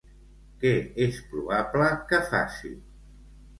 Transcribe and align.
Què 0.63 0.71
és 1.05 1.19
probable 1.35 1.91
que 2.09 2.25
faci? 2.35 2.75